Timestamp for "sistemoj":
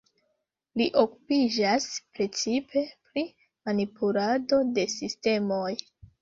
4.97-5.71